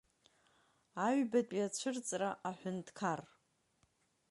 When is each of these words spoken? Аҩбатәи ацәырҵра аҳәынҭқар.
Аҩбатәи 1.05 1.65
ацәырҵра 1.67 2.29
аҳәынҭқар. 2.49 3.19